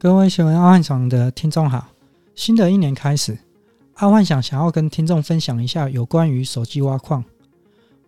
[0.00, 1.88] 各位喜欢爱幻想的听众好，
[2.36, 3.36] 新的一年开始，
[3.94, 7.24] 阿幻想想要跟听众分享一下有关于手机挖矿。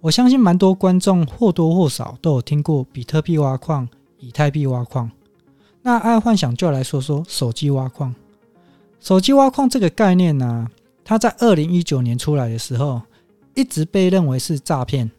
[0.00, 3.88] 我相信蛮多观众或多或少都有听过比特币挖矿、
[4.20, 5.10] 以太币挖矿，
[5.82, 8.14] 那阿幻想就来说说手机挖矿。
[9.00, 10.68] 手机挖矿这个概念呢、
[11.04, 13.02] 它在二零一九年出来的时候，
[13.54, 15.10] 一直被认为是诈骗，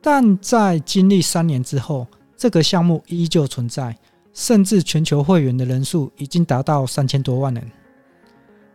[0.00, 3.96] 但在经历三年之后，这个项目依旧存在。
[4.34, 7.70] 甚至全球会员的人数已经达到三千多万人。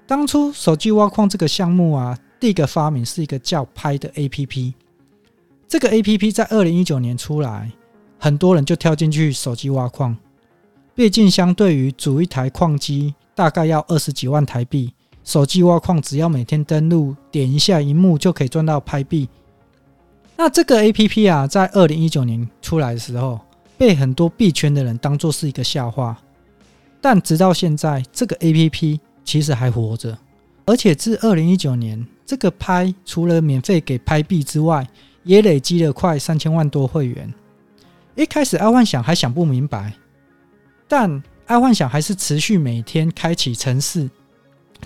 [0.07, 4.73] 当初手机挖矿这个项目啊，第一个发明是一个叫拍的 APP。
[5.67, 7.71] 这个 APP 在二零一九年出来，
[8.17, 10.17] 很多人就跳进去手机挖矿。
[10.95, 14.91] 毕竟相对于组一台矿机大概要二十几万台币，
[15.23, 19.29] 手机挖矿只要每天登录点一下荧幕就可以赚到拍币。
[20.35, 23.39] 那这个 APP 啊，在二零一九年出来的时候，
[23.79, 26.17] 被很多币圈的人当作是一个笑话，
[26.99, 30.17] 但直到现在，这个 APP 其实还活着，
[30.65, 34.85] 而且自二零一九年，这个拍除了免费给拍币之外，
[35.23, 37.33] 也累积了快三千万多会员。
[38.15, 39.93] 一开始，爱幻想还想不明白，
[40.89, 44.09] 但爱幻想还是持续每天开启城市，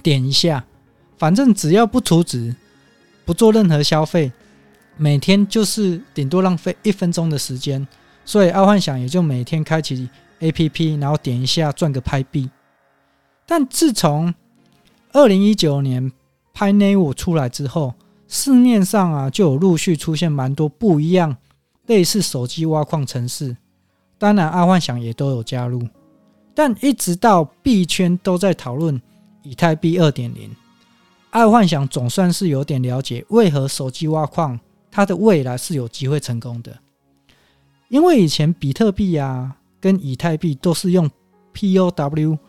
[0.04, 0.64] 点一下，
[1.18, 2.56] 反正只要不储值，
[3.26, 4.32] 不做任何消费，
[4.98, 7.88] 每天就是顶多浪费一分钟的时间。
[8.26, 12.50] 所以，爱幻想也就每天开启 APP，然后点一下赚个拍币。
[13.46, 14.34] 但自从
[15.12, 16.12] 二零一九年
[16.54, 17.94] PayNewo 出来之后，
[18.28, 21.36] 市面上啊就有陆续出现蛮多不一样
[21.86, 23.56] 类似手机挖矿程式。
[24.18, 25.86] 当然，爱幻想也都有加入。
[26.56, 29.02] 但一直到币圈都在讨论
[29.42, 30.56] 以太币二点零，
[31.32, 36.80] 爱幻想总算是有点了解为何手机挖矿它的未来是有机会成功的。
[37.94, 41.08] 因为以前比特币啊跟以太币都是用
[41.54, 42.40] POW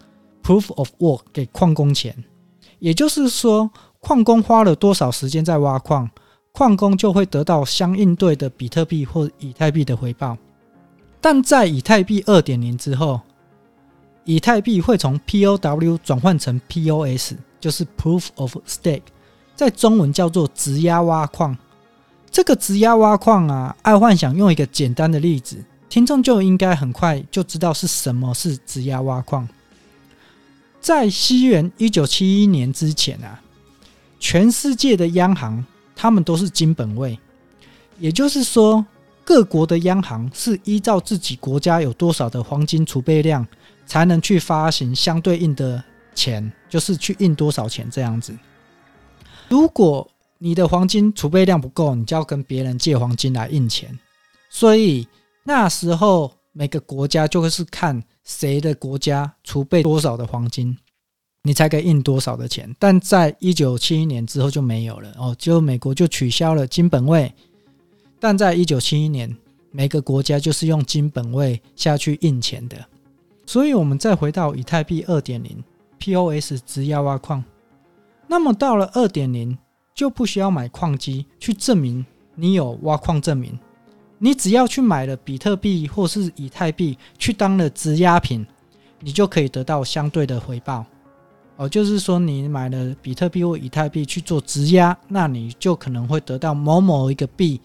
[0.42, 2.16] Proof of Work 给矿工钱，
[2.78, 3.70] 也就是说，
[4.00, 6.08] 矿工花了多少时间在挖矿，
[6.52, 10.38] 矿工就会得到相应对的比特币或以太币的回报。
[11.20, 13.20] 但在以太币二点零之后，
[14.24, 19.02] 以太币会从 POW 转换成 POS，就是 Proof of Stake，
[19.54, 21.54] 在中文叫做质押挖矿。
[22.34, 25.56] 这个质押挖矿啊，爱幻想用一个简单的例子，
[25.88, 29.48] 听众就应该很快就知道是什么是质押挖矿。
[30.80, 33.40] 在西元一九七一年之前啊，
[34.18, 37.16] 全世界的央行他们都是金本位，
[38.00, 38.84] 也就是说，
[39.24, 43.46] 各国的央行是依照自己国家有多少的黄金储备量，
[43.86, 45.80] 才能去发行相对应的
[46.16, 48.36] 钱，就是去印多少钱这样子。
[49.48, 50.10] 如果
[50.44, 53.98] 你的黄金储备量不够，你就要跟别人借黄金来印钱。
[54.50, 55.08] 所以
[55.42, 60.76] 那时候每个国家就会是看谁的国家储备多少的黄金，
[61.44, 62.70] 你才可以印多少的钱。
[62.78, 67.32] 但在一九七一年之后就没有了哦，就美国就取消了金本位。
[68.20, 69.34] 但在一九七一年，
[69.70, 72.76] 每个国家就是用金本位下去印钱的。
[73.46, 75.64] 所以，我们再回到以太币二点零
[76.00, 77.42] POS 质押挖矿，
[78.28, 79.56] 那么到了二点零。
[79.94, 83.56] 就不需要买矿机去证明你有挖矿证明，
[84.18, 88.44] 你只要去买了比特币或是以太币去当了质押品，
[88.98, 90.84] 你就可以得到相对的回报。
[91.56, 97.60] 哦，就是说你买了比特币或以太币去做质押，那你就可能会得到某某一个币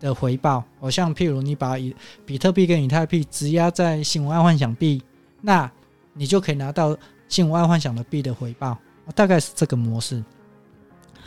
[0.00, 0.64] 的回报。
[0.80, 5.02] 哦像譬如你把以比特币跟以太币质押在新闻爱幻想币，
[5.42, 5.70] 那
[6.14, 6.96] 你就可以拿到
[7.28, 8.78] 新闻爱幻想的币的回报。
[9.14, 10.24] 大概是这个模式。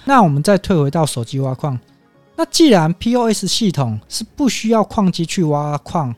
[0.07, 1.77] 那我们再退回到手机挖矿，
[2.37, 6.15] 那既然 POS 系统是不需要矿机去挖矿，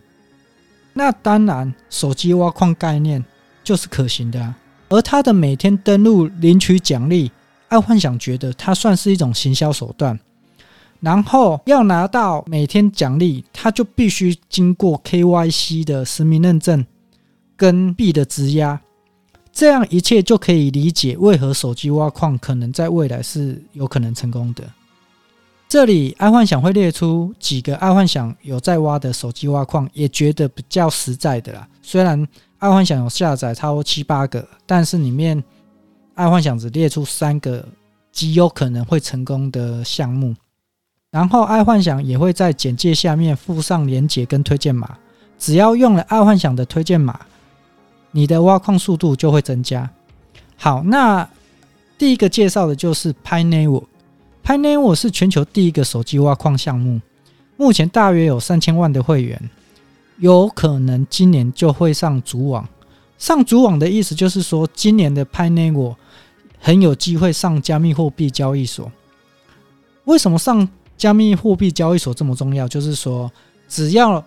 [0.94, 3.26] 那当然手机挖矿概念
[3.64, 4.56] 就是可行的啊。
[4.90, 7.32] 而它的每天登录领取奖励，
[7.70, 10.20] 爱幻想觉得它算是一种行销手段。
[11.00, 16.86] 然后要拿到每天奖励，它就必须经过 KYC 的实名认证
[17.58, 18.80] 跟币的质押。
[19.60, 24.64] 这样一切就可以理解为何手机挖矿可能在未来是有可能成功的。
[25.68, 31.68] 这里爱幻想会列出几个爱幻想有在挖的手机挖矿，也觉得比较实在的啦。
[31.82, 32.26] 虽然
[32.60, 35.44] 爱幻想有下载超过七八个，但是里面
[36.14, 37.68] 爱幻想只列出三个
[38.14, 40.34] 极有可能会成功的项目。
[41.12, 44.98] 然后爱幻想也会在简介下面附上连结跟推荐码，
[45.38, 47.20] 只要用了爱幻想的推荐码。
[48.12, 49.90] 你的挖矿速度就会增加。
[50.58, 51.28] 好，那
[51.98, 53.84] 第一个介绍的就是 p i n e w o。
[54.44, 57.00] p i n e w o 是全球第一个手机挖矿项目，
[57.56, 59.40] 目前大约有三千万的会员，
[60.18, 62.68] 有可能今年就会上主网。
[63.18, 65.98] 上主网的意思就是说，今年的 p i n e w o
[66.60, 68.92] 很有机会上加密货币交易所。
[70.06, 70.68] 为什么上
[70.98, 72.68] 加密货币交易所这么重要？
[72.68, 73.32] 就是说，
[73.68, 74.24] 只要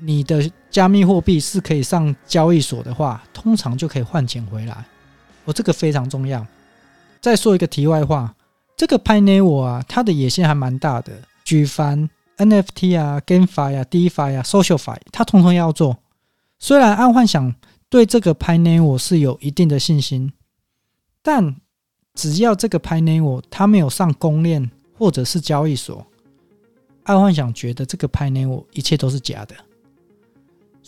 [0.00, 4.84] 你的加密货币是可以上交易所的话，通常就可以换钱回来。
[5.44, 6.46] 哦，这个非常重要。
[7.20, 8.32] 再说一个题外话，
[8.76, 11.12] 这个 p i n e w o 啊，它的野心还蛮大的。
[11.44, 15.98] 举凡 NFT 啊、GameFi 啊、DeFi 啊、SocialFi，它通通要做。
[16.58, 17.54] 虽然暗幻想
[17.88, 20.32] 对这个 p i n e w o 是有一定的信心，
[21.22, 21.56] 但
[22.14, 26.06] 只要这个 p i n e w o 它没有上公链或者是交易所，
[27.04, 29.54] 暗幻想觉得这个 p i n e w o 一切都是假的。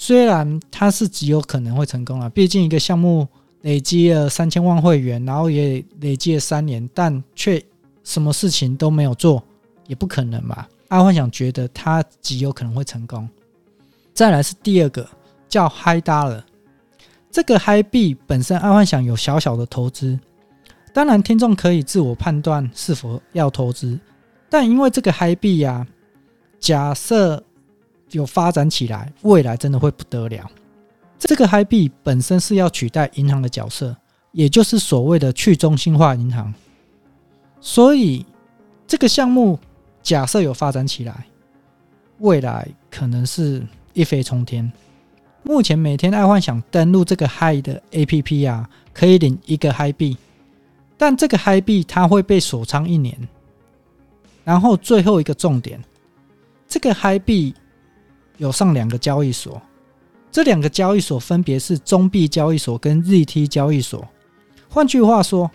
[0.04, 3.28] 虽然它是极有可能会成功啊，毕竟一个项目
[3.60, 7.64] 累积了三千万会员，然后也累积了三年，但却
[8.02, 9.40] 什么事情都没有做，
[9.86, 10.66] 也不可能嘛。
[10.88, 13.28] 爱幻想觉得它极有可能会成功。
[14.12, 15.08] 再来是第二个。
[15.48, 16.42] 叫 hidala
[17.30, 20.18] 这个 Hi 币本身，爱幻想有小小的投资。
[20.94, 24.00] 当然，听众可以自我判断是否要投资。
[24.48, 25.86] 但因为这个 Hi 币呀，
[26.58, 27.44] 假设
[28.12, 30.50] 有发展起来，未来真的会不得了。
[31.18, 33.96] 这个 Hi 币本身是要取代银行的角色，
[34.32, 36.52] 也就是所谓的去中心化银行。
[37.60, 38.26] 所以，
[38.86, 39.58] 这个项目
[40.02, 41.26] 假设有发展起来，
[42.18, 44.70] 未来可能是一飞冲天。
[45.44, 50.16] 目前每天爱幻想登录这个 Hi 的 APP 啊，可以领一个 Hi 币，
[50.96, 53.16] 但这个 Hi 币它会被锁仓一年。
[54.44, 55.80] 然后最后一个重点，
[56.66, 57.54] 这个 Hi 币
[58.42, 59.62] 有上两个交易所，
[60.32, 64.04] 这两个交易所分别是中币交易所跟 ZT 交易所。
[64.68, 65.48] 换句话说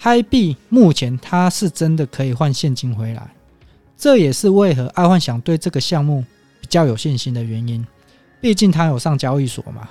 [0.00, 3.30] ，Hi 币目前它是真的可以换现金回来，
[3.94, 6.24] 这也是为何爱幻想对这个项目
[6.62, 7.86] 比较有信心的原因。
[8.40, 9.86] 毕竟它有上交易所嘛，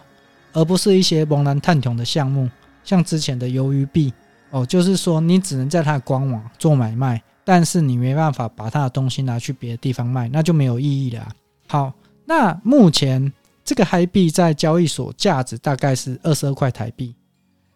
[0.53, 2.49] 而不是一些茫然探穷的项目，
[2.83, 4.11] 像之前的鱿鱼币
[4.49, 11.27] 哦，就是说你只能在它的官网做买卖，但是你没办法把它的东西拿去别的地方卖，那就没有意义了。
[11.67, 11.93] 好，
[12.29, 13.33] 那目前
[13.65, 17.15] 这个 Hi 币在交易所价值大概是二十二块台币，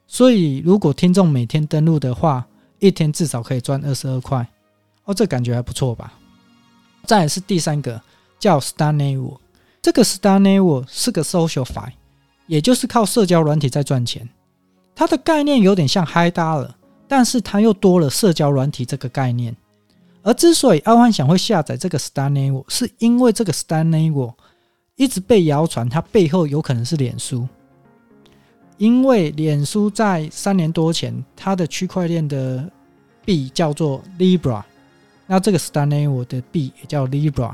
[0.06, 2.46] 所以如果听众每天登录的话，
[2.78, 4.48] 一天至少可以赚二十二块
[5.06, 6.14] 哦，这感觉还不错吧？
[7.06, 8.00] 再是第三个
[8.38, 9.40] 叫 Star Network。
[9.82, 11.90] 这个 Star Network 是个 SocialFi，
[12.46, 14.30] 也就是靠社交软体在赚钱。
[14.94, 16.70] 它的概念有点像 Hi Dollar，
[17.08, 19.58] 但是它又多了社交软体这个概念。
[20.24, 24.34] 而之所以爱幻想会下载这个 StarNeo，是因为这个 StarNeo
[24.96, 27.48] 一直被谣传它背后有可能是脸书，
[28.78, 32.68] 因为脸书在三年多前，它的区块链的
[33.26, 34.64] 币叫做 Libra，
[35.28, 37.54] 那这个 StarNeo 的币也叫 Libra，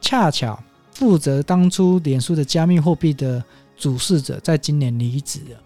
[0.00, 0.58] 恰巧。
[0.92, 3.42] 负责当初脸书的加密货币的
[3.74, 5.58] 主事者，在今年离职了，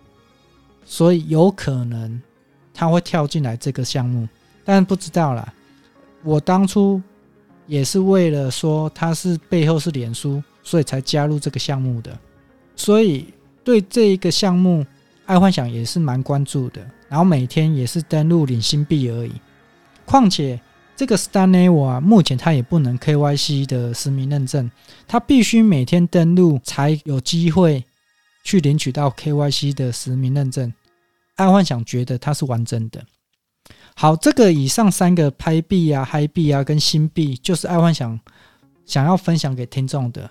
[0.85, 2.23] 所以有可能
[2.73, 4.29] 他会跳进来这个项目，
[4.65, 5.53] 但不知道啦。
[6.25, 7.01] 我当初
[7.67, 12.19] 也是为了说他是背后是脸书，所以才加入这个项目的，
[12.75, 13.27] 所以
[13.63, 14.85] 对这一个项目，
[15.27, 19.33] 爱幻想也是蛮关注的，然后每天也是登录领新币而已，
[20.05, 20.59] 况且。
[20.97, 24.71] 这个 Star Network 啊，目前它也不能 KYC 的实名认证，
[25.09, 27.85] 它必须每天登录才有机会
[28.45, 30.73] 去领取到 KYC 的实名认证。
[31.35, 33.05] 爱幻想觉得它是完整的。
[33.97, 38.19] 好，这个以上三个拍币啊、嗨币啊跟新币，就是爱幻想
[38.85, 40.29] 想要分享给听众的。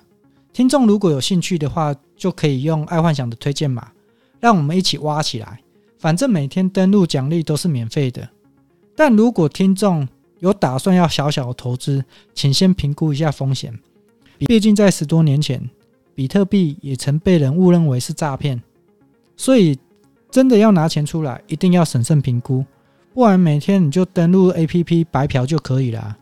[0.52, 3.92] 听众如果有兴趣的话，就可以用爱幻想的推荐码，
[4.40, 5.60] 让我们一起挖起来。
[5.98, 8.30] 反正每天登录奖励都是免费的。
[8.96, 10.08] 但如果听众
[10.40, 12.04] 有打算要小小的投资，
[12.36, 13.74] 请先评估一下风险。
[14.40, 15.70] 毕竟在十多年前，
[16.14, 18.62] 比特币也曾被人误认为是诈骗，
[19.38, 19.80] 所以
[20.30, 22.66] 真的要拿钱出来，一定要审慎评估，
[23.14, 26.18] 不然每天你就登录 APP 白嫖就可以了。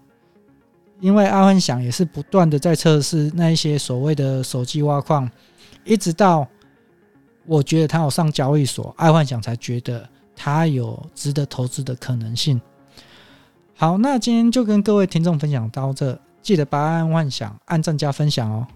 [1.00, 5.28] 因为爱幻想也是不断的在测试那一些所谓的手机挖矿，
[5.84, 6.48] 一直到
[7.48, 12.62] 我觉得它有上交易所，爱幻想才觉得它有值得投资的可能性。
[13.76, 18.68] 好，那今天就跟各位听众分享到这，记得把爱幻想按赞加分享哦。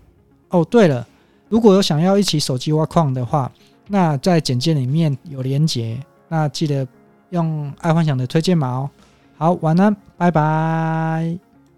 [0.49, 1.07] 哦，对了，
[1.47, 3.51] 如果有想要一起手机挖矿的话，
[3.87, 6.87] 那在简介里面有连结，那记得
[7.29, 8.89] 用爱幻想的推荐码哦。
[9.37, 11.54] 好，晚安，拜拜。